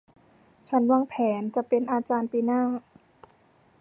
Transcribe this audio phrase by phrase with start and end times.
[0.67, 2.61] ฉันวางแผนจะเป็นอาจารย์ปีหน้า